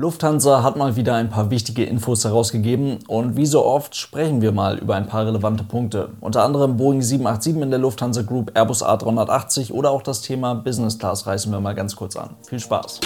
Lufthansa 0.00 0.62
hat 0.62 0.76
mal 0.76 0.96
wieder 0.96 1.14
ein 1.16 1.28
paar 1.28 1.50
wichtige 1.50 1.84
Infos 1.84 2.24
herausgegeben 2.24 3.00
und 3.06 3.36
wie 3.36 3.44
so 3.44 3.66
oft 3.66 3.94
sprechen 3.94 4.40
wir 4.40 4.50
mal 4.50 4.78
über 4.78 4.94
ein 4.94 5.06
paar 5.06 5.26
relevante 5.26 5.62
Punkte. 5.62 6.12
Unter 6.22 6.42
anderem 6.42 6.78
Boeing 6.78 7.02
787 7.02 7.62
in 7.62 7.68
der 7.68 7.78
Lufthansa 7.78 8.22
Group, 8.22 8.50
Airbus 8.54 8.82
A380 8.82 9.72
oder 9.72 9.90
auch 9.90 10.00
das 10.00 10.22
Thema 10.22 10.54
Business 10.54 10.98
Class 10.98 11.26
reißen 11.26 11.52
wir 11.52 11.60
mal 11.60 11.74
ganz 11.74 11.96
kurz 11.96 12.16
an. 12.16 12.30
Viel 12.48 12.60
Spaß! 12.60 13.00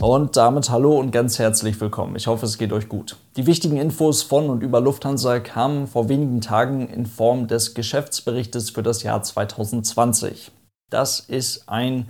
Und 0.00 0.36
damit 0.36 0.70
hallo 0.70 0.98
und 0.98 1.12
ganz 1.12 1.38
herzlich 1.38 1.80
willkommen. 1.80 2.16
Ich 2.16 2.26
hoffe, 2.26 2.44
es 2.44 2.58
geht 2.58 2.72
euch 2.72 2.88
gut. 2.88 3.18
Die 3.36 3.46
wichtigen 3.46 3.76
Infos 3.76 4.24
von 4.24 4.50
und 4.50 4.64
über 4.64 4.80
Lufthansa 4.80 5.38
kamen 5.38 5.86
vor 5.86 6.08
wenigen 6.08 6.40
Tagen 6.40 6.88
in 6.88 7.06
Form 7.06 7.46
des 7.46 7.72
Geschäftsberichtes 7.74 8.70
für 8.70 8.82
das 8.82 9.04
Jahr 9.04 9.22
2020. 9.22 10.50
Das 10.94 11.18
ist 11.18 11.68
ein 11.68 12.06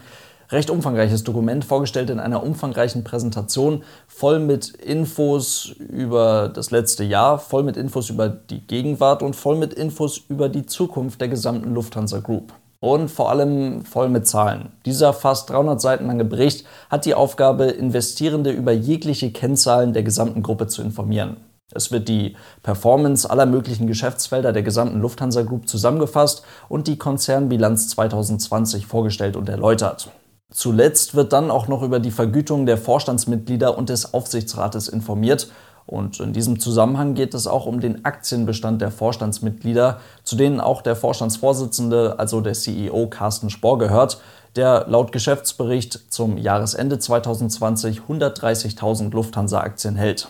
recht 0.51 0.69
umfangreiches 0.69 1.25
Dokument, 1.25 1.65
vorgestellt 1.65 2.11
in 2.11 2.21
einer 2.21 2.43
umfangreichen 2.43 3.03
Präsentation, 3.03 3.83
voll 4.07 4.41
mit 4.41 4.69
Infos 4.69 5.75
über 5.79 6.51
das 6.55 6.71
letzte 6.71 7.03
Jahr, 7.03 7.39
voll 7.39 7.63
mit 7.63 7.79
Infos 7.79 8.11
über 8.11 8.29
die 8.29 8.61
Gegenwart 8.61 9.23
und 9.23 9.35
voll 9.37 9.57
mit 9.57 9.73
Infos 9.73 10.19
über 10.29 10.51
die 10.51 10.67
Zukunft 10.67 11.23
der 11.23 11.29
gesamten 11.29 11.73
Lufthansa 11.73 12.19
Group. 12.19 12.53
Und 12.79 13.11
vor 13.11 13.31
allem 13.31 13.87
voll 13.87 14.11
mit 14.11 14.27
Zahlen. 14.27 14.69
Dieser 14.85 15.15
fast 15.15 15.49
300 15.49 15.81
Seiten 15.81 16.07
lange 16.07 16.27
Bericht 16.27 16.67
hat 16.91 17.07
die 17.07 17.15
Aufgabe, 17.15 17.65
Investierende 17.65 18.51
über 18.51 18.73
jegliche 18.73 19.33
Kennzahlen 19.33 19.95
der 19.95 20.03
gesamten 20.03 20.43
Gruppe 20.43 20.67
zu 20.67 20.83
informieren. 20.83 21.39
Es 21.75 21.91
wird 21.91 22.09
die 22.09 22.37
Performance 22.63 23.29
aller 23.29 23.47
möglichen 23.47 23.87
Geschäftsfelder 23.87 24.53
der 24.53 24.63
gesamten 24.63 25.01
Lufthansa 25.01 25.43
Group 25.43 25.69
zusammengefasst 25.69 26.45
und 26.69 26.87
die 26.87 26.99
Konzernbilanz 26.99 27.89
2020 27.89 28.87
vorgestellt 28.87 29.37
und 29.37 29.49
erläutert. 29.49 30.11
Zuletzt 30.53 31.15
wird 31.15 31.33
dann 31.33 31.51
auch 31.51 31.67
noch 31.67 31.83
über 31.83 31.99
die 31.99 32.13
Vergütung 32.13 32.65
der 32.65 32.79
Vorstandsmitglieder 32.79 33.77
und 33.77 33.89
des 33.89 34.15
Aufsichtsrates 34.15 34.89
informiert. 34.89 35.49
Und 35.87 36.21
in 36.21 36.33
diesem 36.33 36.61
Zusammenhang 36.61 37.15
geht 37.15 37.35
es 37.35 37.47
auch 37.47 37.67
um 37.67 37.81
den 37.81 38.05
Aktienbestand 38.05 38.81
der 38.81 38.91
Vorstandsmitglieder, 38.91 40.01
zu 40.23 40.37
denen 40.37 40.61
auch 40.61 40.81
der 40.81 40.97
Vorstandsvorsitzende, 40.97 42.19
also 42.19 42.41
der 42.41 42.55
CEO 42.55 43.09
Carsten 43.09 43.51
Spohr 43.51 43.79
gehört, 43.79 44.21
der 44.57 44.87
laut 44.89 45.13
Geschäftsbericht 45.13 46.13
zum 46.13 46.39
Jahresende 46.39 46.99
2020 46.99 48.03
130.000 48.09 49.11
Lufthansa-Aktien 49.11 49.97
hält. 49.97 50.29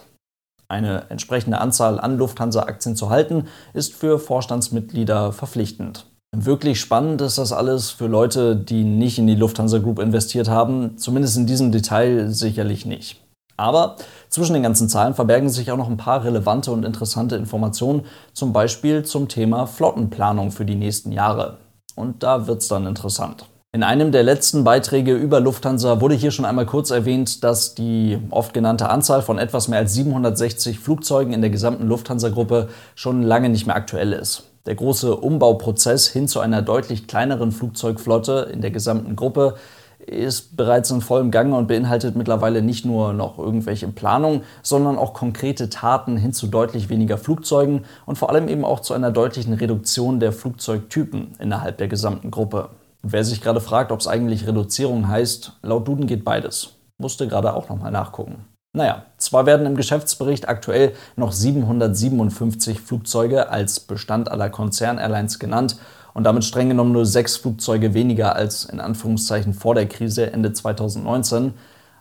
Eine 0.68 1.10
entsprechende 1.10 1.60
Anzahl 1.60 2.00
an 2.00 2.16
Lufthansa-Aktien 2.16 2.96
zu 2.96 3.10
halten, 3.10 3.46
ist 3.72 3.94
für 3.94 4.18
Vorstandsmitglieder 4.18 5.32
verpflichtend. 5.32 6.06
Wirklich 6.36 6.80
spannend 6.80 7.20
ist 7.20 7.38
das 7.38 7.52
alles 7.52 7.90
für 7.90 8.08
Leute, 8.08 8.56
die 8.56 8.82
nicht 8.82 9.18
in 9.18 9.26
die 9.26 9.36
Lufthansa 9.36 9.78
Group 9.78 10.00
investiert 10.00 10.48
haben, 10.48 10.98
zumindest 10.98 11.36
in 11.36 11.46
diesem 11.46 11.70
Detail 11.70 12.28
sicherlich 12.28 12.86
nicht. 12.86 13.20
Aber 13.56 13.96
zwischen 14.28 14.54
den 14.54 14.64
ganzen 14.64 14.88
Zahlen 14.88 15.14
verbergen 15.14 15.48
sich 15.48 15.70
auch 15.70 15.76
noch 15.76 15.88
ein 15.88 15.96
paar 15.96 16.24
relevante 16.24 16.72
und 16.72 16.84
interessante 16.84 17.36
Informationen, 17.36 18.04
zum 18.32 18.52
Beispiel 18.52 19.04
zum 19.04 19.28
Thema 19.28 19.66
Flottenplanung 19.66 20.50
für 20.50 20.64
die 20.64 20.74
nächsten 20.74 21.12
Jahre. 21.12 21.58
Und 21.94 22.24
da 22.24 22.48
wird 22.48 22.62
es 22.62 22.68
dann 22.68 22.86
interessant. 22.86 23.46
In 23.74 23.82
einem 23.82 24.12
der 24.12 24.22
letzten 24.22 24.62
Beiträge 24.62 25.14
über 25.14 25.40
Lufthansa 25.40 26.00
wurde 26.00 26.14
hier 26.14 26.30
schon 26.30 26.44
einmal 26.44 26.64
kurz 26.64 26.92
erwähnt, 26.92 27.42
dass 27.42 27.74
die 27.74 28.20
oft 28.30 28.54
genannte 28.54 28.88
Anzahl 28.88 29.20
von 29.20 29.36
etwas 29.36 29.66
mehr 29.66 29.80
als 29.80 29.94
760 29.94 30.78
Flugzeugen 30.78 31.32
in 31.32 31.40
der 31.40 31.50
gesamten 31.50 31.88
Lufthansa-Gruppe 31.88 32.68
schon 32.94 33.22
lange 33.22 33.48
nicht 33.48 33.66
mehr 33.66 33.74
aktuell 33.74 34.12
ist. 34.12 34.44
Der 34.66 34.76
große 34.76 35.16
Umbauprozess 35.16 36.06
hin 36.06 36.28
zu 36.28 36.38
einer 36.38 36.62
deutlich 36.62 37.08
kleineren 37.08 37.50
Flugzeugflotte 37.50 38.48
in 38.52 38.60
der 38.60 38.70
gesamten 38.70 39.16
Gruppe 39.16 39.56
ist 40.06 40.56
bereits 40.56 40.92
in 40.92 41.00
vollem 41.00 41.32
Gange 41.32 41.56
und 41.56 41.66
beinhaltet 41.66 42.14
mittlerweile 42.14 42.62
nicht 42.62 42.84
nur 42.84 43.12
noch 43.12 43.40
irgendwelche 43.40 43.88
Planungen, 43.88 44.42
sondern 44.62 44.98
auch 44.98 45.14
konkrete 45.14 45.68
Taten 45.68 46.16
hin 46.16 46.32
zu 46.32 46.46
deutlich 46.46 46.90
weniger 46.90 47.18
Flugzeugen 47.18 47.84
und 48.06 48.18
vor 48.18 48.30
allem 48.30 48.46
eben 48.46 48.64
auch 48.64 48.78
zu 48.78 48.94
einer 48.94 49.10
deutlichen 49.10 49.54
Reduktion 49.54 50.20
der 50.20 50.30
Flugzeugtypen 50.30 51.32
innerhalb 51.40 51.78
der 51.78 51.88
gesamten 51.88 52.30
Gruppe. 52.30 52.68
Wer 53.06 53.22
sich 53.22 53.42
gerade 53.42 53.60
fragt, 53.60 53.92
ob 53.92 54.00
es 54.00 54.08
eigentlich 54.08 54.46
Reduzierung 54.46 55.08
heißt, 55.08 55.52
laut 55.60 55.86
Duden 55.86 56.06
geht 56.06 56.24
beides. 56.24 56.70
Musste 56.96 57.28
gerade 57.28 57.52
auch 57.52 57.68
nochmal 57.68 57.90
nachgucken. 57.90 58.46
Naja, 58.72 59.04
zwar 59.18 59.44
werden 59.44 59.66
im 59.66 59.76
Geschäftsbericht 59.76 60.48
aktuell 60.48 60.94
noch 61.14 61.30
757 61.30 62.80
Flugzeuge 62.80 63.50
als 63.50 63.78
Bestand 63.80 64.30
aller 64.30 64.48
Konzern-Airlines 64.48 65.38
genannt 65.38 65.76
und 66.14 66.24
damit 66.24 66.44
streng 66.44 66.70
genommen 66.70 66.92
nur 66.92 67.04
sechs 67.04 67.36
Flugzeuge 67.36 67.92
weniger 67.92 68.36
als 68.36 68.64
in 68.64 68.80
Anführungszeichen 68.80 69.52
vor 69.52 69.74
der 69.74 69.86
Krise 69.86 70.32
Ende 70.32 70.54
2019. 70.54 71.52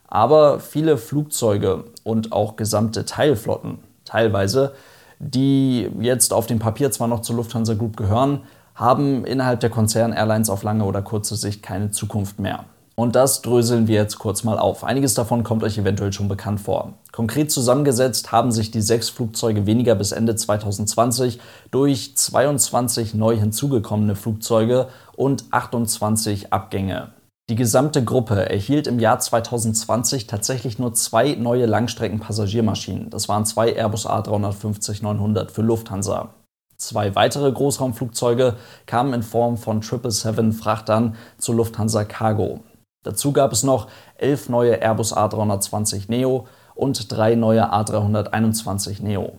Aber 0.08 0.62
viele 0.62 0.96
Flugzeuge 0.96 1.84
und 2.03 2.31
auch 2.31 2.56
gesamte 2.56 3.03
Teilflotten, 3.03 3.80
teilweise, 4.06 4.72
die 5.20 5.91
jetzt 6.00 6.31
auf 6.31 6.47
dem 6.47 6.59
Papier 6.59 6.91
zwar 6.91 7.09
noch 7.09 7.20
zur 7.20 7.35
Lufthansa 7.35 7.74
Group 7.74 7.97
gehören, 7.97 8.44
haben 8.75 9.25
innerhalb 9.25 9.59
der 9.59 9.69
Konzern-Airlines 9.69 10.50
auf 10.50 10.63
lange 10.63 10.85
oder 10.85 11.01
kurze 11.01 11.35
Sicht 11.35 11.63
keine 11.63 11.91
Zukunft 11.91 12.39
mehr. 12.39 12.66
Und 12.95 13.16
das 13.16 13.41
dröseln 13.41 13.88
wir 13.88 13.95
jetzt 13.95 14.19
kurz 14.19 14.44
mal 14.44 14.59
auf. 14.59 14.84
Einiges 14.84 15.16
davon 15.16 15.44
kommt 15.44 15.63
euch 15.63 15.79
eventuell 15.79 16.13
schon 16.13 16.28
bekannt 16.28 16.59
vor. 16.59 16.94
Konkret 17.11 17.51
zusammengesetzt 17.51 18.31
haben 18.31 18.51
sich 18.51 18.69
die 18.69 18.81
sechs 18.81 19.09
Flugzeuge 19.09 19.66
weniger 19.66 19.95
bis 19.95 20.11
Ende 20.11 20.35
2020 20.35 21.39
durch 21.72 22.16
22 22.16 23.16
neu 23.16 23.35
hinzugekommene 23.35 24.16
Flugzeuge 24.16 24.90
und 25.16 25.45
28 25.50 26.53
Abgänge. 26.53 27.13
Die 27.50 27.55
gesamte 27.55 28.03
Gruppe 28.03 28.50
erhielt 28.50 28.88
im 28.88 29.00
Jahr 29.00 29.19
2020 29.19 30.28
tatsächlich 30.28 30.78
nur 30.78 30.94
zwei 30.94 31.34
neue 31.34 31.66
Langstreckenpassagiermaschinen. 31.66 33.09
Das 33.09 33.28
waren 33.28 33.45
zwei 33.45 33.75
Airbus 33.75 34.07
A350-900 34.07 35.50
für 35.50 35.61
Lufthansa. 35.61 36.29
Zwei 36.84 37.16
weitere 37.16 37.50
Großraumflugzeuge 37.50 38.58
kamen 38.88 39.14
in 39.14 39.24
Form 39.24 39.56
von 39.56 39.82
777-Frachtern 39.82 41.16
zur 41.38 41.56
Lufthansa 41.56 42.04
Cargo. 42.04 42.60
Dazu 43.06 43.32
gab 43.32 43.54
es 43.54 43.64
noch 43.64 43.88
elf 44.18 44.50
neue 44.50 44.82
Airbus 44.82 45.16
A320 45.16 46.06
Neo 46.10 46.46
und 46.76 47.10
drei 47.10 47.36
neue 47.36 47.72
A321 47.72 49.02
Neo. 49.02 49.32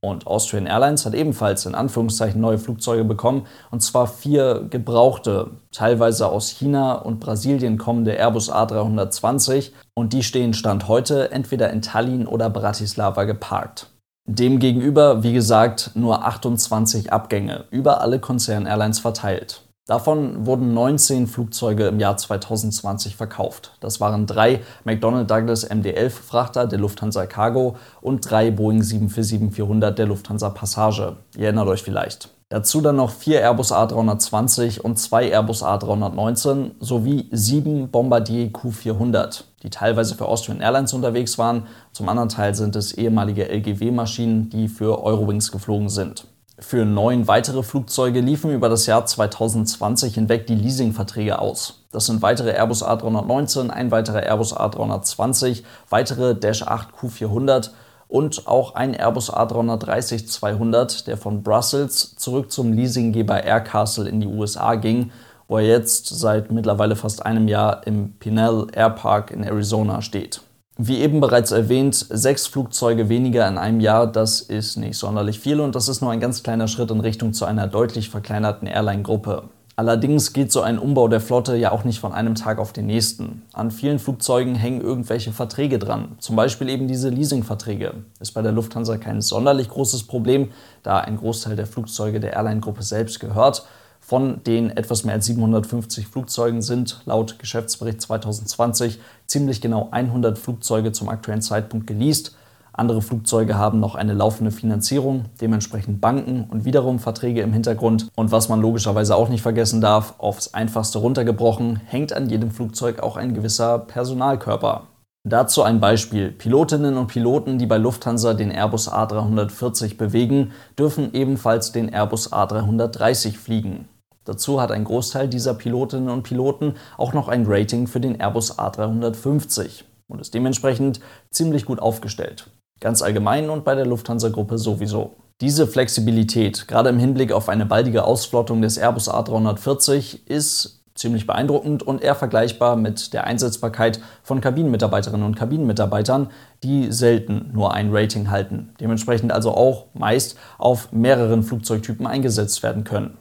Und 0.00 0.26
Austrian 0.26 0.66
Airlines 0.66 1.06
hat 1.06 1.14
ebenfalls 1.14 1.64
in 1.64 1.74
Anführungszeichen 1.74 2.38
neue 2.38 2.58
Flugzeuge 2.58 3.04
bekommen, 3.04 3.46
und 3.70 3.82
zwar 3.82 4.06
vier 4.06 4.66
gebrauchte, 4.68 5.52
teilweise 5.72 6.28
aus 6.28 6.50
China 6.50 6.96
und 6.96 7.18
Brasilien 7.18 7.78
kommende 7.78 8.12
Airbus 8.12 8.52
A320, 8.52 9.72
und 9.94 10.12
die 10.12 10.22
stehen 10.22 10.52
Stand 10.52 10.86
heute 10.86 11.32
entweder 11.32 11.70
in 11.70 11.80
Tallinn 11.80 12.26
oder 12.26 12.50
Bratislava 12.50 13.24
geparkt. 13.24 13.90
Demgegenüber, 14.30 15.22
wie 15.22 15.32
gesagt, 15.32 15.92
nur 15.94 16.26
28 16.26 17.10
Abgänge 17.10 17.64
über 17.70 18.02
alle 18.02 18.18
Konzern-Airlines 18.18 18.98
verteilt. 18.98 19.62
Davon 19.86 20.44
wurden 20.44 20.74
19 20.74 21.26
Flugzeuge 21.26 21.86
im 21.86 21.98
Jahr 21.98 22.18
2020 22.18 23.16
verkauft. 23.16 23.72
Das 23.80 24.02
waren 24.02 24.26
drei 24.26 24.60
McDonnell 24.84 25.24
Douglas 25.24 25.70
MD-11 25.70 26.10
Frachter 26.10 26.66
der 26.66 26.78
Lufthansa 26.78 27.24
Cargo 27.24 27.76
und 28.02 28.30
drei 28.30 28.50
Boeing 28.50 28.82
747-400 28.82 29.92
der 29.92 30.04
Lufthansa 30.04 30.50
Passage. 30.50 31.16
Ihr 31.34 31.44
erinnert 31.44 31.68
euch 31.68 31.82
vielleicht. 31.82 32.28
Dazu 32.50 32.80
dann 32.80 32.96
noch 32.96 33.10
vier 33.10 33.42
Airbus 33.42 33.72
A320 33.72 34.80
und 34.80 34.98
zwei 34.98 35.30
Airbus 35.30 35.62
A319 35.62 36.70
sowie 36.80 37.28
sieben 37.30 37.90
Bombardier 37.90 38.48
Q400, 38.48 39.44
die 39.62 39.68
teilweise 39.68 40.14
für 40.14 40.24
Austrian 40.24 40.62
Airlines 40.62 40.94
unterwegs 40.94 41.36
waren. 41.36 41.66
Zum 41.92 42.08
anderen 42.08 42.30
Teil 42.30 42.54
sind 42.54 42.74
es 42.74 42.92
ehemalige 42.92 43.50
LGW-Maschinen, 43.50 44.48
die 44.48 44.68
für 44.68 45.02
Eurowings 45.04 45.52
geflogen 45.52 45.90
sind. 45.90 46.24
Für 46.58 46.86
neun 46.86 47.28
weitere 47.28 47.62
Flugzeuge 47.62 48.20
liefen 48.20 48.50
über 48.50 48.70
das 48.70 48.86
Jahr 48.86 49.04
2020 49.04 50.14
hinweg 50.14 50.46
die 50.46 50.54
Leasingverträge 50.54 51.38
aus. 51.38 51.84
Das 51.92 52.06
sind 52.06 52.22
weitere 52.22 52.52
Airbus 52.52 52.82
A319, 52.82 53.68
ein 53.68 53.90
weiterer 53.90 54.22
Airbus 54.22 54.56
A320, 54.56 55.64
weitere 55.90 56.34
Dash 56.34 56.62
8 56.62 56.88
Q400 56.98 57.72
und 58.08 58.46
auch 58.46 58.74
ein 58.74 58.94
Airbus 58.94 59.32
A330-200, 59.32 61.04
der 61.04 61.16
von 61.16 61.42
Brussels 61.42 62.16
zurück 62.16 62.50
zum 62.50 62.72
Leasinggeber 62.72 63.44
Aircastle 63.44 64.08
in 64.08 64.20
die 64.20 64.26
USA 64.26 64.74
ging, 64.74 65.12
wo 65.46 65.58
er 65.58 65.66
jetzt 65.66 66.08
seit 66.08 66.50
mittlerweile 66.50 66.96
fast 66.96 67.24
einem 67.24 67.48
Jahr 67.48 67.86
im 67.86 68.14
Pinell 68.18 68.66
Air 68.72 68.90
Park 68.90 69.30
in 69.30 69.44
Arizona 69.44 70.02
steht. 70.02 70.40
Wie 70.80 70.98
eben 70.98 71.20
bereits 71.20 71.50
erwähnt, 71.50 72.06
sechs 72.08 72.46
Flugzeuge 72.46 73.08
weniger 73.08 73.48
in 73.48 73.58
einem 73.58 73.80
Jahr, 73.80 74.06
das 74.06 74.40
ist 74.40 74.76
nicht 74.76 74.96
sonderlich 74.96 75.40
viel 75.40 75.60
und 75.60 75.74
das 75.74 75.88
ist 75.88 76.00
nur 76.00 76.12
ein 76.12 76.20
ganz 76.20 76.42
kleiner 76.44 76.68
Schritt 76.68 76.90
in 76.90 77.00
Richtung 77.00 77.32
zu 77.32 77.46
einer 77.46 77.66
deutlich 77.66 78.10
verkleinerten 78.10 78.68
Airline-Gruppe. 78.68 79.48
Allerdings 79.78 80.32
geht 80.32 80.50
so 80.50 80.60
ein 80.60 80.76
Umbau 80.76 81.06
der 81.06 81.20
Flotte 81.20 81.54
ja 81.54 81.70
auch 81.70 81.84
nicht 81.84 82.00
von 82.00 82.12
einem 82.12 82.34
Tag 82.34 82.58
auf 82.58 82.72
den 82.72 82.86
nächsten. 82.86 83.42
An 83.52 83.70
vielen 83.70 84.00
Flugzeugen 84.00 84.56
hängen 84.56 84.80
irgendwelche 84.80 85.30
Verträge 85.30 85.78
dran, 85.78 86.16
zum 86.18 86.34
Beispiel 86.34 86.68
eben 86.68 86.88
diese 86.88 87.10
Leasingverträge. 87.10 87.94
Ist 88.18 88.32
bei 88.32 88.42
der 88.42 88.50
Lufthansa 88.50 88.96
kein 88.96 89.20
sonderlich 89.20 89.68
großes 89.68 90.02
Problem, 90.08 90.50
da 90.82 90.98
ein 90.98 91.16
Großteil 91.16 91.54
der 91.54 91.68
Flugzeuge 91.68 92.18
der 92.18 92.32
Airline-Gruppe 92.32 92.82
selbst 92.82 93.20
gehört. 93.20 93.66
Von 94.00 94.42
den 94.42 94.76
etwas 94.76 95.04
mehr 95.04 95.14
als 95.14 95.26
750 95.26 96.08
Flugzeugen 96.08 96.60
sind 96.60 97.00
laut 97.04 97.38
Geschäftsbericht 97.38 98.00
2020 98.00 98.98
ziemlich 99.26 99.60
genau 99.60 99.90
100 99.92 100.38
Flugzeuge 100.38 100.90
zum 100.90 101.08
aktuellen 101.08 101.40
Zeitpunkt 101.40 101.86
geleast. 101.86 102.34
Andere 102.78 103.02
Flugzeuge 103.02 103.58
haben 103.58 103.80
noch 103.80 103.96
eine 103.96 104.14
laufende 104.14 104.52
Finanzierung, 104.52 105.24
dementsprechend 105.40 106.00
Banken 106.00 106.44
und 106.48 106.64
wiederum 106.64 107.00
Verträge 107.00 107.40
im 107.40 107.52
Hintergrund. 107.52 108.06
Und 108.14 108.30
was 108.30 108.48
man 108.48 108.60
logischerweise 108.60 109.16
auch 109.16 109.28
nicht 109.28 109.42
vergessen 109.42 109.80
darf, 109.80 110.14
aufs 110.18 110.54
einfachste 110.54 110.98
runtergebrochen, 110.98 111.80
hängt 111.86 112.12
an 112.12 112.30
jedem 112.30 112.52
Flugzeug 112.52 113.00
auch 113.00 113.16
ein 113.16 113.34
gewisser 113.34 113.80
Personalkörper. 113.80 114.86
Dazu 115.24 115.64
ein 115.64 115.80
Beispiel. 115.80 116.30
Pilotinnen 116.30 116.96
und 116.96 117.08
Piloten, 117.08 117.58
die 117.58 117.66
bei 117.66 117.78
Lufthansa 117.78 118.32
den 118.32 118.52
Airbus 118.52 118.88
A340 118.88 119.96
bewegen, 119.96 120.52
dürfen 120.78 121.12
ebenfalls 121.14 121.72
den 121.72 121.92
Airbus 121.92 122.32
A330 122.32 123.36
fliegen. 123.36 123.88
Dazu 124.24 124.60
hat 124.60 124.70
ein 124.70 124.84
Großteil 124.84 125.26
dieser 125.26 125.54
Pilotinnen 125.54 126.10
und 126.10 126.22
Piloten 126.22 126.74
auch 126.96 127.12
noch 127.12 127.26
ein 127.26 127.44
Rating 127.44 127.88
für 127.88 127.98
den 127.98 128.20
Airbus 128.20 128.56
A350 128.56 129.82
und 130.06 130.20
ist 130.20 130.32
dementsprechend 130.32 131.00
ziemlich 131.32 131.64
gut 131.64 131.80
aufgestellt. 131.80 132.48
Ganz 132.80 133.02
allgemein 133.02 133.50
und 133.50 133.64
bei 133.64 133.74
der 133.74 133.86
Lufthansa-Gruppe 133.86 134.58
sowieso. 134.58 135.16
Diese 135.40 135.66
Flexibilität, 135.66 136.66
gerade 136.68 136.88
im 136.90 136.98
Hinblick 136.98 137.32
auf 137.32 137.48
eine 137.48 137.66
baldige 137.66 138.04
Ausflottung 138.04 138.60
des 138.60 138.76
Airbus 138.76 139.08
A340, 139.08 140.26
ist 140.26 140.78
ziemlich 140.98 141.26
beeindruckend 141.26 141.82
und 141.82 142.02
eher 142.02 142.14
vergleichbar 142.14 142.76
mit 142.76 143.12
der 143.12 143.24
Einsetzbarkeit 143.24 144.00
von 144.22 144.40
Kabinenmitarbeiterinnen 144.40 145.24
und 145.24 145.36
Kabinenmitarbeitern, 145.36 146.30
die 146.64 146.90
selten 146.90 147.50
nur 147.52 147.72
ein 147.72 147.94
Rating 147.94 148.30
halten, 148.30 148.74
dementsprechend 148.80 149.32
also 149.32 149.52
auch 149.52 149.86
meist 149.94 150.36
auf 150.58 150.92
mehreren 150.92 151.42
Flugzeugtypen 151.42 152.06
eingesetzt 152.06 152.62
werden 152.62 152.84
können. 152.84 153.16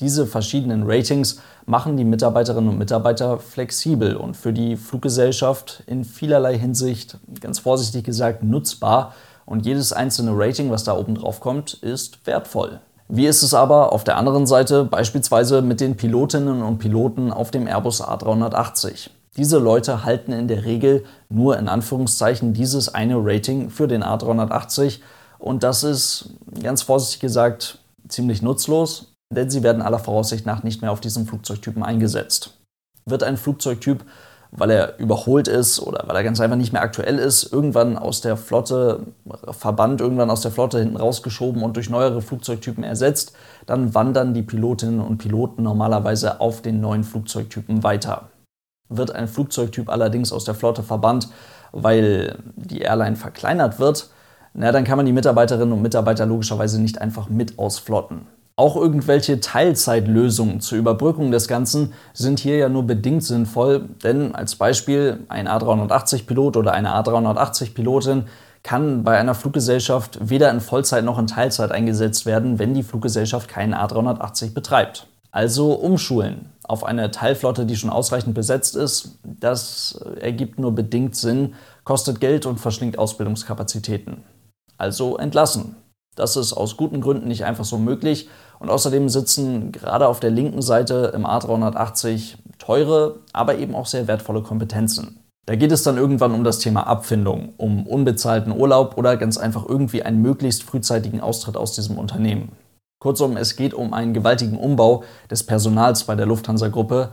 Diese 0.00 0.26
verschiedenen 0.26 0.84
Ratings 0.84 1.40
machen 1.66 1.96
die 1.96 2.04
Mitarbeiterinnen 2.04 2.70
und 2.70 2.78
Mitarbeiter 2.78 3.38
flexibel 3.38 4.16
und 4.16 4.36
für 4.36 4.52
die 4.52 4.76
Fluggesellschaft 4.76 5.84
in 5.86 6.04
vielerlei 6.04 6.58
Hinsicht, 6.58 7.18
ganz 7.40 7.58
vorsichtig 7.58 8.04
gesagt, 8.04 8.42
nutzbar. 8.42 9.14
Und 9.44 9.66
jedes 9.66 9.92
einzelne 9.92 10.32
Rating, 10.34 10.70
was 10.70 10.84
da 10.84 10.96
oben 10.96 11.16
drauf 11.16 11.40
kommt, 11.40 11.74
ist 11.74 12.26
wertvoll. 12.26 12.80
Wie 13.08 13.26
ist 13.26 13.42
es 13.42 13.52
aber 13.52 13.92
auf 13.92 14.04
der 14.04 14.16
anderen 14.16 14.46
Seite 14.46 14.84
beispielsweise 14.84 15.60
mit 15.60 15.80
den 15.80 15.96
Pilotinnen 15.96 16.62
und 16.62 16.78
Piloten 16.78 17.30
auf 17.30 17.50
dem 17.50 17.66
Airbus 17.66 18.02
A380? 18.02 19.10
Diese 19.36 19.58
Leute 19.58 20.04
halten 20.04 20.32
in 20.32 20.48
der 20.48 20.64
Regel 20.64 21.04
nur 21.28 21.58
in 21.58 21.68
Anführungszeichen 21.68 22.54
dieses 22.54 22.94
eine 22.94 23.16
Rating 23.18 23.70
für 23.70 23.88
den 23.88 24.02
A380 24.02 25.00
und 25.38 25.62
das 25.62 25.84
ist 25.84 26.30
ganz 26.62 26.82
vorsichtig 26.82 27.20
gesagt 27.20 27.78
ziemlich 28.08 28.42
nutzlos 28.42 29.11
denn 29.34 29.50
sie 29.50 29.62
werden 29.62 29.82
aller 29.82 29.98
Voraussicht 29.98 30.46
nach 30.46 30.62
nicht 30.62 30.82
mehr 30.82 30.92
auf 30.92 31.00
diesen 31.00 31.26
Flugzeugtypen 31.26 31.82
eingesetzt. 31.82 32.58
Wird 33.06 33.22
ein 33.22 33.36
Flugzeugtyp, 33.36 34.04
weil 34.52 34.70
er 34.70 34.98
überholt 34.98 35.48
ist 35.48 35.80
oder 35.80 36.04
weil 36.06 36.16
er 36.16 36.22
ganz 36.22 36.38
einfach 36.40 36.56
nicht 36.56 36.72
mehr 36.72 36.82
aktuell 36.82 37.18
ist, 37.18 37.50
irgendwann 37.52 37.96
aus 37.96 38.20
der 38.20 38.36
Flotte 38.36 39.06
verbannt, 39.50 40.00
irgendwann 40.00 40.30
aus 40.30 40.42
der 40.42 40.50
Flotte 40.50 40.78
hinten 40.78 40.98
rausgeschoben 40.98 41.62
und 41.62 41.76
durch 41.76 41.88
neuere 41.88 42.20
Flugzeugtypen 42.20 42.84
ersetzt, 42.84 43.32
dann 43.64 43.94
wandern 43.94 44.34
die 44.34 44.42
Pilotinnen 44.42 45.00
und 45.00 45.18
Piloten 45.18 45.62
normalerweise 45.62 46.40
auf 46.40 46.60
den 46.60 46.80
neuen 46.80 47.02
Flugzeugtypen 47.02 47.82
weiter. 47.82 48.28
Wird 48.90 49.14
ein 49.14 49.26
Flugzeugtyp 49.26 49.88
allerdings 49.88 50.32
aus 50.32 50.44
der 50.44 50.54
Flotte 50.54 50.82
verbannt, 50.82 51.28
weil 51.72 52.36
die 52.54 52.82
Airline 52.82 53.16
verkleinert 53.16 53.80
wird, 53.80 54.10
na, 54.54 54.70
dann 54.70 54.84
kann 54.84 54.98
man 54.98 55.06
die 55.06 55.12
Mitarbeiterinnen 55.12 55.72
und 55.72 55.80
Mitarbeiter 55.80 56.26
logischerweise 56.26 56.78
nicht 56.78 57.00
einfach 57.00 57.30
mit 57.30 57.58
ausflotten. 57.58 58.26
Auch 58.62 58.76
irgendwelche 58.76 59.40
Teilzeitlösungen 59.40 60.60
zur 60.60 60.78
Überbrückung 60.78 61.32
des 61.32 61.48
Ganzen 61.48 61.94
sind 62.12 62.38
hier 62.38 62.58
ja 62.58 62.68
nur 62.68 62.84
bedingt 62.84 63.24
sinnvoll, 63.24 63.88
denn 64.04 64.36
als 64.36 64.54
Beispiel 64.54 65.24
ein 65.28 65.48
A380-Pilot 65.48 66.56
oder 66.56 66.72
eine 66.72 66.90
A380-Pilotin 66.90 68.26
kann 68.62 69.02
bei 69.02 69.18
einer 69.18 69.34
Fluggesellschaft 69.34 70.16
weder 70.22 70.48
in 70.52 70.60
Vollzeit 70.60 71.04
noch 71.04 71.18
in 71.18 71.26
Teilzeit 71.26 71.72
eingesetzt 71.72 72.24
werden, 72.24 72.60
wenn 72.60 72.72
die 72.72 72.84
Fluggesellschaft 72.84 73.48
keinen 73.48 73.74
A380 73.74 74.54
betreibt. 74.54 75.08
Also 75.32 75.72
umschulen 75.72 76.52
auf 76.62 76.84
eine 76.84 77.10
Teilflotte, 77.10 77.66
die 77.66 77.74
schon 77.74 77.90
ausreichend 77.90 78.36
besetzt 78.36 78.76
ist, 78.76 79.18
das 79.24 80.00
ergibt 80.20 80.60
nur 80.60 80.72
bedingt 80.72 81.16
Sinn, 81.16 81.54
kostet 81.82 82.20
Geld 82.20 82.46
und 82.46 82.60
verschlingt 82.60 82.96
Ausbildungskapazitäten. 82.96 84.22
Also 84.78 85.16
entlassen. 85.16 85.74
Das 86.14 86.36
ist 86.36 86.52
aus 86.52 86.76
guten 86.76 87.00
Gründen 87.00 87.28
nicht 87.28 87.44
einfach 87.44 87.64
so 87.64 87.78
möglich. 87.78 88.28
Und 88.62 88.70
außerdem 88.70 89.08
sitzen 89.08 89.72
gerade 89.72 90.06
auf 90.06 90.20
der 90.20 90.30
linken 90.30 90.62
Seite 90.62 91.10
im 91.16 91.26
A380 91.26 92.36
teure, 92.58 93.16
aber 93.32 93.58
eben 93.58 93.74
auch 93.74 93.86
sehr 93.86 94.06
wertvolle 94.06 94.40
Kompetenzen. 94.40 95.18
Da 95.46 95.56
geht 95.56 95.72
es 95.72 95.82
dann 95.82 95.96
irgendwann 95.96 96.32
um 96.32 96.44
das 96.44 96.60
Thema 96.60 96.86
Abfindung, 96.86 97.54
um 97.56 97.88
unbezahlten 97.88 98.56
Urlaub 98.56 98.96
oder 98.96 99.16
ganz 99.16 99.36
einfach 99.36 99.68
irgendwie 99.68 100.04
einen 100.04 100.22
möglichst 100.22 100.62
frühzeitigen 100.62 101.20
Austritt 101.20 101.56
aus 101.56 101.74
diesem 101.74 101.98
Unternehmen. 101.98 102.52
Kurzum, 103.00 103.36
es 103.36 103.56
geht 103.56 103.74
um 103.74 103.92
einen 103.92 104.14
gewaltigen 104.14 104.56
Umbau 104.56 105.02
des 105.28 105.42
Personals 105.42 106.04
bei 106.04 106.14
der 106.14 106.26
Lufthansa-Gruppe, 106.26 107.08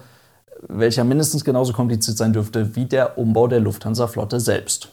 welcher 0.68 1.04
mindestens 1.04 1.44
genauso 1.44 1.74
kompliziert 1.74 2.18
sein 2.18 2.32
dürfte 2.32 2.76
wie 2.76 2.86
der 2.86 3.18
Umbau 3.18 3.48
der 3.48 3.60
Lufthansa-Flotte 3.60 4.40
selbst. 4.40 4.90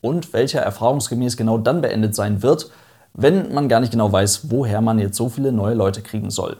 Und 0.00 0.32
welcher 0.32 0.60
erfahrungsgemäß 0.60 1.36
genau 1.36 1.58
dann 1.58 1.80
beendet 1.80 2.14
sein 2.14 2.44
wird, 2.44 2.70
wenn 3.14 3.52
man 3.52 3.68
gar 3.68 3.80
nicht 3.80 3.92
genau 3.92 4.10
weiß, 4.10 4.50
woher 4.50 4.80
man 4.80 4.98
jetzt 4.98 5.16
so 5.16 5.28
viele 5.28 5.52
neue 5.52 5.74
Leute 5.74 6.02
kriegen 6.02 6.30
soll. 6.30 6.56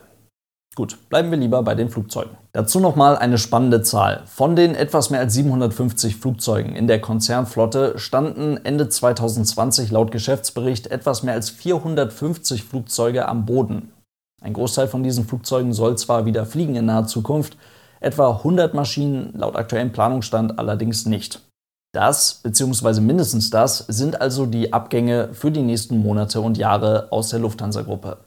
Gut, 0.75 0.97
bleiben 1.11 1.31
wir 1.31 1.37
lieber 1.37 1.63
bei 1.63 1.75
den 1.75 1.91
Flugzeugen. 1.91 2.39
Dazu 2.53 2.81
nochmal 2.81 3.19
eine 3.19 3.37
spannende 3.37 3.83
Zahl. 3.83 4.23
Von 4.25 4.57
den 4.57 4.75
etwas 4.75 5.11
mehr 5.11 5.21
als 5.21 5.35
750 5.35 6.17
Flugzeugen 6.17 6.75
in 6.75 6.87
der 6.87 6.99
Konzernflotte 6.99 7.99
standen 7.99 8.59
Ende 8.65 8.89
2020 8.89 9.91
laut 9.91 10.11
Geschäftsbericht 10.13 10.87
etwas 10.87 11.23
mehr 11.23 11.35
als 11.35 11.51
450 11.51 12.65
Flugzeuge 12.65 13.29
am 13.29 13.45
Boden. 13.45 13.93
Ein 14.41 14.55
Großteil 14.55 14.89
von 14.89 15.03
diesen 15.03 15.27
Flugzeugen 15.27 15.75
soll 15.75 15.99
zwar 15.99 16.25
wieder 16.25 16.47
fliegen 16.47 16.75
in 16.75 16.87
naher 16.87 17.07
Zukunft, 17.07 17.59
etwa 18.01 18.31
100 18.31 18.73
Maschinen 18.73 19.35
laut 19.35 19.57
aktuellem 19.57 19.93
Planungsstand 19.93 20.59
allerdings 20.59 21.05
nicht. 21.05 21.43
Das 21.93 22.41
bzw. 22.43 23.01
mindestens 23.01 23.51
das 23.51 23.79
sind 23.89 24.21
also 24.21 24.47
die 24.47 24.73
Abgänge 24.73 25.29
für 25.35 25.51
die 25.51 25.63
nächsten 25.63 25.99
Monate 25.99 26.41
und 26.41 26.57
Jahre 26.57 27.09
aus 27.11 27.29
der 27.29 27.41
Lufthansa-Gruppe. 27.41 28.19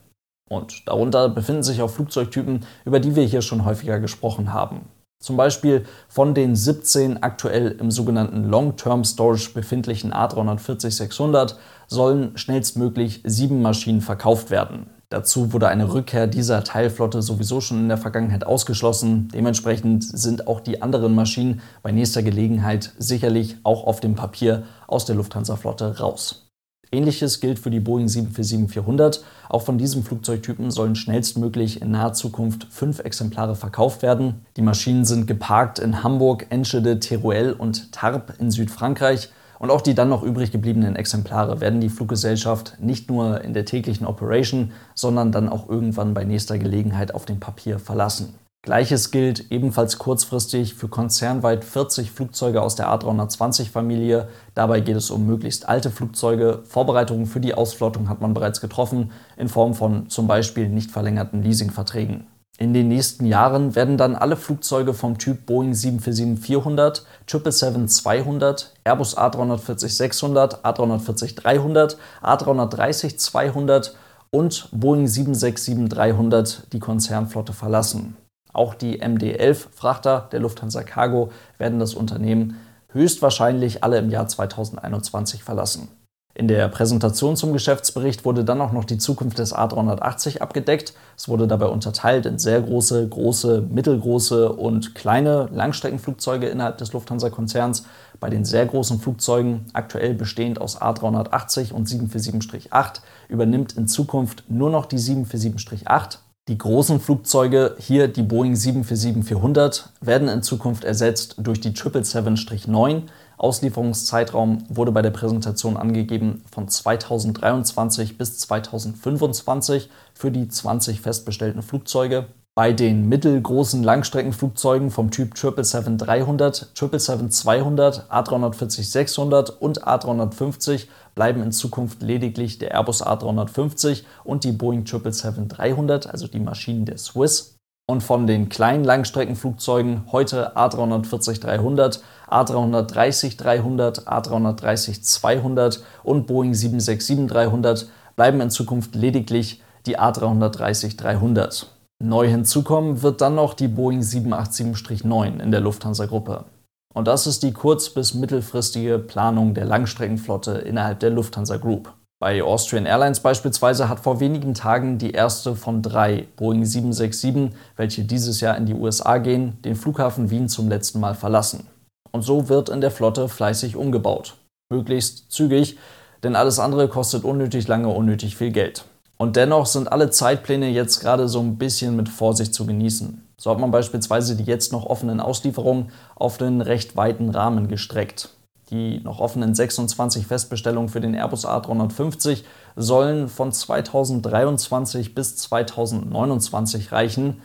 Und 0.47 0.87
darunter 0.87 1.29
befinden 1.29 1.63
sich 1.63 1.81
auch 1.81 1.89
Flugzeugtypen, 1.89 2.63
über 2.85 2.99
die 2.99 3.15
wir 3.15 3.23
hier 3.23 3.41
schon 3.41 3.65
häufiger 3.65 3.99
gesprochen 3.99 4.53
haben. 4.53 4.81
Zum 5.19 5.37
Beispiel 5.37 5.85
von 6.07 6.35
den 6.35 6.55
17 6.55 7.23
aktuell 7.23 7.71
im 7.79 7.89
sogenannten 7.89 8.43
Long-Term 8.43 9.03
Storage 9.03 9.49
befindlichen 9.53 10.13
A340-600 10.13 11.55
sollen 11.87 12.37
schnellstmöglich 12.37 13.23
sieben 13.25 13.63
Maschinen 13.63 14.01
verkauft 14.01 14.51
werden. 14.51 14.91
Dazu 15.09 15.53
wurde 15.53 15.67
eine 15.67 15.93
Rückkehr 15.93 16.27
dieser 16.27 16.63
Teilflotte 16.63 17.21
sowieso 17.21 17.61
schon 17.61 17.79
in 17.79 17.87
der 17.89 17.97
Vergangenheit 17.97 18.45
ausgeschlossen. 18.45 19.27
Dementsprechend 19.33 20.03
sind 20.03 20.47
auch 20.47 20.59
die 20.59 20.81
anderen 20.81 21.13
Maschinen 21.13 21.61
bei 21.83 21.91
nächster 21.91 22.23
Gelegenheit 22.23 22.93
sicherlich 22.97 23.57
auch 23.63 23.85
auf 23.85 23.99
dem 23.99 24.15
Papier 24.15 24.63
aus 24.87 25.05
der 25.05 25.15
Lufthansa-Flotte 25.15 25.99
raus. 25.99 26.45
Ähnliches 26.91 27.39
gilt 27.39 27.59
für 27.59 27.69
die 27.69 27.79
Boeing 27.79 28.07
747-400. 28.07 29.21
Auch 29.49 29.61
von 29.61 29.77
diesem 29.77 30.03
Flugzeugtypen 30.03 30.71
sollen 30.71 30.95
schnellstmöglich 30.95 31.81
in 31.81 31.91
naher 31.91 32.13
Zukunft 32.13 32.67
fünf 32.69 32.99
Exemplare 32.99 33.55
verkauft 33.55 34.01
werden. 34.01 34.45
Die 34.57 34.61
Maschinen 34.61 35.05
sind 35.05 35.27
geparkt 35.27 35.79
in 35.79 36.03
Hamburg, 36.03 36.47
Enschede, 36.49 36.99
Teruel 36.99 37.53
und 37.53 37.91
Tarbes 37.91 38.37
in 38.39 38.51
Südfrankreich. 38.51 39.29
Und 39.59 39.71
auch 39.71 39.81
die 39.81 39.95
dann 39.95 40.09
noch 40.09 40.23
übrig 40.23 40.51
gebliebenen 40.51 40.95
Exemplare 40.95 41.61
werden 41.61 41.81
die 41.81 41.89
Fluggesellschaft 41.89 42.77
nicht 42.79 43.09
nur 43.09 43.41
in 43.41 43.53
der 43.53 43.65
täglichen 43.65 44.05
Operation, 44.05 44.71
sondern 44.93 45.31
dann 45.31 45.49
auch 45.49 45.69
irgendwann 45.69 46.13
bei 46.13 46.23
nächster 46.23 46.57
Gelegenheit 46.57 47.13
auf 47.13 47.25
dem 47.25 47.39
Papier 47.39 47.79
verlassen. 47.79 48.35
Gleiches 48.65 49.11
gilt 49.11 49.51
ebenfalls 49.51 49.99
kurzfristig 49.99 50.73
für 50.73 50.87
konzernweit 50.87 51.63
40 51.63 52.09
Flugzeuge 52.09 52.63
aus 52.63 52.75
der 52.75 52.87
A320-Familie. 52.87 54.27
Dabei 54.55 54.79
geht 54.79 54.95
es 54.95 55.11
um 55.11 55.27
möglichst 55.27 55.69
alte 55.69 55.91
Flugzeuge. 55.91 56.63
Vorbereitungen 56.63 57.27
für 57.27 57.39
die 57.39 57.53
Ausflottung 57.53 58.09
hat 58.09 58.21
man 58.21 58.33
bereits 58.33 58.61
getroffen, 58.61 59.11
in 59.37 59.49
Form 59.49 59.75
von 59.75 60.09
zum 60.09 60.25
Beispiel 60.25 60.67
nicht 60.67 60.89
verlängerten 60.89 61.43
Leasingverträgen. 61.43 62.25
In 62.57 62.73
den 62.73 62.87
nächsten 62.87 63.25
Jahren 63.25 63.75
werden 63.75 63.97
dann 63.97 64.15
alle 64.15 64.37
Flugzeuge 64.37 64.93
vom 64.93 65.17
Typ 65.17 65.45
Boeing 65.45 65.73
747-400, 65.73 67.01
777-200, 67.27 68.67
Airbus 68.85 69.17
A340-600, 69.17 70.61
A340-300, 70.61 71.97
A330-200 72.23 73.91
und 74.31 74.69
Boeing 74.71 75.05
767-300 75.05 76.69
die 76.71 76.79
Konzernflotte 76.79 77.51
verlassen. 77.51 78.15
Auch 78.53 78.73
die 78.73 79.01
MD-11-Frachter 79.01 80.29
der 80.31 80.39
Lufthansa 80.39 80.83
Cargo 80.83 81.33
werden 81.57 81.79
das 81.79 81.93
Unternehmen 81.93 82.57
höchstwahrscheinlich 82.93 83.83
alle 83.83 83.97
im 83.97 84.09
Jahr 84.09 84.29
2021 84.29 85.43
verlassen. 85.43 85.89
In 86.37 86.49
der 86.49 86.67
Präsentation 86.67 87.37
zum 87.37 87.53
Geschäftsbericht 87.53 88.25
wurde 88.25 88.43
dann 88.43 88.59
auch 88.59 88.73
noch 88.73 88.83
die 88.83 88.97
Zukunft 88.97 89.39
des 89.39 89.55
A380 89.55 90.39
abgedeckt. 90.39 90.93
Es 91.15 91.29
wurde 91.29 91.47
dabei 91.47 91.67
unterteilt 91.67 92.25
in 92.25 92.39
sehr 92.39 92.61
große, 92.61 93.07
große, 93.07 93.61
mittelgroße 93.71 94.51
und 94.51 94.95
kleine 94.95 95.47
Langstreckenflugzeuge 95.53 96.47
innerhalb 96.47 96.77
des 96.77 96.91
Lufthansa-Konzerns. 96.91 97.85
Bei 98.19 98.29
den 98.29 98.43
sehr 98.43 98.65
großen 98.65 98.99
Flugzeugen, 98.99 99.67
aktuell 99.71 100.13
bestehend 100.13 100.59
aus 100.59 100.81
A380 100.81 101.71
und 101.71 101.87
747-8, 101.87 102.99
übernimmt 103.29 103.77
in 103.77 103.87
Zukunft 103.87 104.43
nur 104.49 104.69
noch 104.69 104.87
die 104.87 104.99
747-8. 104.99 106.17
Die 106.49 106.57
großen 106.57 106.99
Flugzeuge, 106.99 107.75
hier 107.79 108.09
die 108.09 108.21
Boeing 108.21 108.53
747-400, 108.53 109.85
werden 110.01 110.27
in 110.27 110.43
Zukunft 110.43 110.83
ersetzt 110.83 111.35
durch 111.39 111.59
die 111.59 111.71
777-9. 111.71 113.03
Auslieferungszeitraum 113.37 114.63
wurde 114.69 114.91
bei 114.91 115.01
der 115.01 115.11
Präsentation 115.11 115.77
angegeben 115.77 116.43
von 116.51 116.67
2023 116.67 118.17
bis 118.17 118.39
2025 118.39 119.89
für 120.13 120.31
die 120.31 120.47
20 120.47 121.01
festbestellten 121.01 121.61
Flugzeuge. 121.61 122.27
Bei 122.57 122.71
den 122.71 123.09
mittelgroßen 123.09 123.83
Langstreckenflugzeugen 123.83 124.89
vom 124.89 125.11
Typ 125.11 125.33
777-300, 125.33 126.73
777-200, 126.73 128.07
A340-600 128.07 129.51
und 129.59 129.85
A350 129.85 130.87
bleiben 131.15 131.43
in 131.43 131.51
Zukunft 131.51 132.01
lediglich 132.01 132.57
der 132.57 132.71
Airbus 132.71 133.05
A350 133.05 134.03
und 134.23 134.45
die 134.45 134.53
Boeing 134.53 134.83
777-300, 134.83 136.07
also 136.07 136.27
die 136.27 136.39
Maschinen 136.39 136.85
der 136.85 136.97
Swiss. 136.97 137.54
Und 137.87 138.01
von 138.01 138.25
den 138.25 138.49
kleinen 138.49 138.83
Langstreckenflugzeugen 138.83 140.11
heute 140.11 140.57
A340-300, 140.57 141.99
A330-300, 142.27 144.05
A330-200 144.05 145.81
und 146.03 146.25
Boeing 146.25 146.53
767-300 146.53 147.85
bleiben 148.15 148.41
in 148.41 148.49
Zukunft 148.49 148.95
lediglich 148.95 149.61
die 149.85 149.99
A330-300. 149.99 151.67
Neu 152.03 152.27
hinzukommen 152.27 153.03
wird 153.03 153.21
dann 153.21 153.35
noch 153.35 153.53
die 153.53 153.67
Boeing 153.67 154.01
787-9 154.01 155.39
in 155.39 155.51
der 155.51 155.61
Lufthansa-Gruppe. 155.61 156.45
Und 156.93 157.07
das 157.07 157.27
ist 157.27 157.43
die 157.43 157.53
kurz- 157.53 157.89
bis 157.89 158.15
mittelfristige 158.15 158.97
Planung 158.97 159.53
der 159.53 159.65
Langstreckenflotte 159.65 160.53
innerhalb 160.53 161.01
der 161.01 161.11
Lufthansa 161.11 161.57
Group. 161.57 161.93
Bei 162.25 162.41
Austrian 162.41 162.87
Airlines 162.87 163.19
beispielsweise 163.19 163.87
hat 163.87 163.99
vor 163.99 164.19
wenigen 164.19 164.55
Tagen 164.55 164.97
die 164.97 165.11
erste 165.11 165.55
von 165.55 165.83
drei 165.83 166.25
Boeing 166.37 166.65
767, 166.65 167.51
welche 167.75 168.03
dieses 168.03 168.41
Jahr 168.41 168.57
in 168.57 168.65
die 168.65 168.73
USA 168.73 169.19
gehen, 169.19 169.61
den 169.63 169.75
Flughafen 169.75 170.31
Wien 170.31 170.49
zum 170.49 170.67
letzten 170.67 170.99
Mal 170.99 171.13
verlassen. 171.13 171.67
Und 172.11 172.23
so 172.23 172.49
wird 172.49 172.69
in 172.69 172.81
der 172.81 172.89
Flotte 172.89 173.29
fleißig 173.29 173.75
umgebaut. 173.75 174.37
Möglichst 174.71 175.31
zügig, 175.31 175.77
denn 176.23 176.35
alles 176.35 176.57
andere 176.57 176.87
kostet 176.87 177.23
unnötig 177.23 177.67
lange 177.67 177.89
unnötig 177.89 178.35
viel 178.35 178.49
Geld. 178.49 178.85
Und 179.17 179.35
dennoch 179.35 179.67
sind 179.67 179.91
alle 179.91 180.09
Zeitpläne 180.09 180.69
jetzt 180.69 181.01
gerade 181.01 181.27
so 181.27 181.39
ein 181.41 181.59
bisschen 181.59 181.95
mit 181.95 182.09
Vorsicht 182.09 182.55
zu 182.55 182.65
genießen. 182.65 183.23
So 183.37 183.51
hat 183.51 183.59
man 183.59 183.69
beispielsweise 183.69 184.35
die 184.35 184.45
jetzt 184.45 184.71
noch 184.71 184.87
offenen 184.87 185.19
Auslieferungen 185.19 185.91
auf 186.15 186.39
den 186.39 186.61
recht 186.61 186.97
weiten 186.97 187.29
Rahmen 187.29 187.67
gestreckt. 187.67 188.31
Die 188.71 188.99
noch 189.01 189.19
offenen 189.19 189.53
26 189.53 190.25
Festbestellungen 190.25 190.89
für 190.89 191.01
den 191.01 191.13
Airbus 191.13 191.45
A350 191.45 192.43
sollen 192.75 193.29
von 193.29 193.51
2023 193.51 195.13
bis 195.13 195.35
2029 195.37 196.91
reichen. 196.91 197.41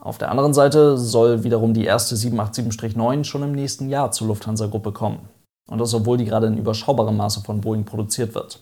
Auf 0.00 0.16
der 0.16 0.30
anderen 0.30 0.54
Seite 0.54 0.96
soll 0.96 1.44
wiederum 1.44 1.74
die 1.74 1.84
erste 1.84 2.14
787-9 2.16 3.24
schon 3.24 3.42
im 3.42 3.52
nächsten 3.52 3.90
Jahr 3.90 4.10
zur 4.10 4.28
Lufthansa-Gruppe 4.28 4.92
kommen. 4.92 5.28
Und 5.68 5.78
das, 5.78 5.94
obwohl 5.94 6.16
die 6.16 6.24
gerade 6.24 6.46
in 6.46 6.58
überschaubarem 6.58 7.16
Maße 7.16 7.42
von 7.42 7.60
Boeing 7.60 7.84
produziert 7.84 8.34
wird. 8.34 8.60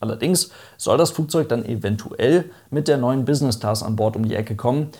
Allerdings 0.00 0.50
soll 0.76 0.98
das 0.98 1.10
Flugzeug 1.10 1.48
dann 1.48 1.64
eventuell 1.64 2.50
mit 2.70 2.88
der 2.88 2.98
neuen 2.98 3.24
Business 3.24 3.58
Class 3.58 3.82
an 3.82 3.96
Bord 3.96 4.16
um 4.16 4.26
die 4.26 4.34
Ecke 4.34 4.56
kommen, 4.56 4.90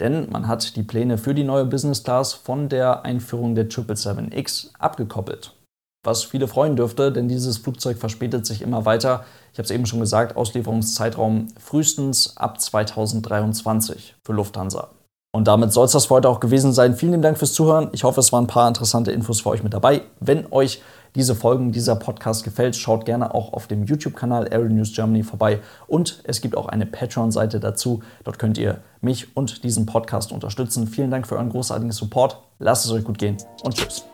denn 0.00 0.30
man 0.30 0.48
hat 0.48 0.76
die 0.76 0.82
Pläne 0.82 1.16
für 1.16 1.34
die 1.34 1.44
neue 1.44 1.64
Business 1.64 2.02
Class 2.02 2.32
von 2.32 2.68
der 2.68 3.04
Einführung 3.04 3.54
der 3.54 3.68
777X 3.70 4.70
abgekoppelt 4.78 5.54
was 6.02 6.24
viele 6.24 6.48
freuen 6.48 6.76
dürfte, 6.76 7.12
denn 7.12 7.28
dieses 7.28 7.58
Flugzeug 7.58 7.98
verspätet 7.98 8.44
sich 8.46 8.62
immer 8.62 8.84
weiter. 8.84 9.24
Ich 9.52 9.58
habe 9.58 9.64
es 9.64 9.70
eben 9.70 9.86
schon 9.86 10.00
gesagt, 10.00 10.36
Auslieferungszeitraum 10.36 11.48
frühestens 11.58 12.36
ab 12.36 12.60
2023 12.60 14.16
für 14.24 14.32
Lufthansa. 14.32 14.90
Und 15.34 15.48
damit 15.48 15.72
soll 15.72 15.86
es 15.86 15.92
das 15.92 16.06
für 16.06 16.14
heute 16.14 16.28
auch 16.28 16.40
gewesen 16.40 16.72
sein. 16.74 16.94
Vielen 16.94 17.12
lieben 17.12 17.22
Dank 17.22 17.38
fürs 17.38 17.54
Zuhören. 17.54 17.88
Ich 17.92 18.04
hoffe, 18.04 18.20
es 18.20 18.32
waren 18.32 18.44
ein 18.44 18.48
paar 18.48 18.68
interessante 18.68 19.12
Infos 19.12 19.40
für 19.40 19.48
euch 19.50 19.62
mit 19.62 19.72
dabei. 19.72 20.02
Wenn 20.20 20.46
euch 20.52 20.82
diese 21.14 21.34
Folgen, 21.34 21.72
dieser 21.72 21.96
Podcast 21.96 22.44
gefällt, 22.44 22.76
schaut 22.76 23.06
gerne 23.06 23.34
auch 23.34 23.52
auf 23.54 23.66
dem 23.66 23.84
YouTube-Kanal 23.84 24.48
Aero 24.50 24.64
News 24.64 24.94
Germany 24.94 25.22
vorbei. 25.22 25.60
Und 25.86 26.20
es 26.24 26.42
gibt 26.42 26.56
auch 26.56 26.66
eine 26.66 26.84
Patreon-Seite 26.84 27.60
dazu. 27.60 28.02
Dort 28.24 28.38
könnt 28.38 28.58
ihr 28.58 28.82
mich 29.00 29.34
und 29.34 29.64
diesen 29.64 29.86
Podcast 29.86 30.32
unterstützen. 30.32 30.86
Vielen 30.86 31.10
Dank 31.10 31.26
für 31.26 31.36
euren 31.36 31.48
großartigen 31.48 31.92
Support. 31.92 32.38
Lasst 32.58 32.84
es 32.84 32.92
euch 32.92 33.04
gut 33.04 33.18
gehen 33.18 33.38
und 33.62 33.74
tschüss. 33.74 34.11